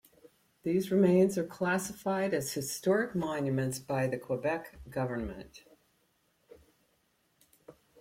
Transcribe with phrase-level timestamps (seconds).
[0.63, 5.63] These remains are classified as historic monuments by the Quebec government.